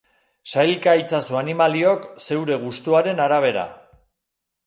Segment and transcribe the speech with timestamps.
[0.51, 3.67] Sailka itzazu animaliok zeure gustuaren arabera.